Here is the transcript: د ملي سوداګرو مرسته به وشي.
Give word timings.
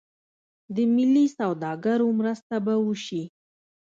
د 0.75 0.77
ملي 0.95 1.25
سوداګرو 1.37 2.07
مرسته 2.19 2.55
به 2.65 2.75
وشي. 2.85 3.23